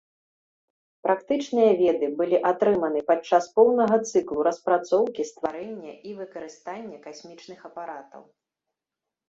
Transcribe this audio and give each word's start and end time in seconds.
Практычныя 1.07 1.71
веды 1.81 2.05
былі 2.21 2.37
атрыманы 2.53 3.03
падчас 3.11 3.49
поўнага 3.61 3.95
цыклу 4.11 4.39
распрацоўкі, 4.49 5.21
стварэння 5.33 5.93
і 6.11 6.17
выкарыстання 6.25 6.97
касмічных 7.07 7.59
апаратаў. 7.73 8.23